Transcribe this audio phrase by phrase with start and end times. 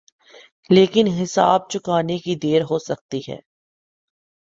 [0.69, 3.39] لیکن حساب چکانے کی دیر ہو سکتی ہے۔